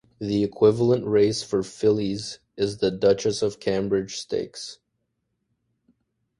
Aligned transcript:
The 0.17 0.43
equivalent 0.43 1.05
race 1.05 1.43
for 1.43 1.61
fillies 1.61 2.39
is 2.57 2.77
the 2.79 2.89
Duchess 2.89 3.43
of 3.43 3.59
Cambridge 3.59 4.15
Stakes. 4.17 4.79